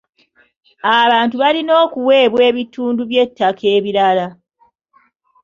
Abantu 1.01 1.35
balina 1.41 1.73
okuweebwa 1.83 2.41
ebitundu 2.49 3.01
by'ettaka 3.09 3.63
ebirala. 3.77 4.27